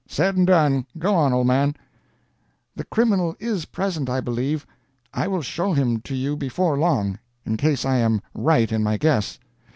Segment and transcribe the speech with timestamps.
[0.07, 0.87] "Said and done.
[0.97, 1.75] Go on, old man!"
[2.75, 4.65] "The criminal is present, I believe.
[5.13, 8.97] I will show him to you before long, in case I am right in my
[8.97, 9.37] guess.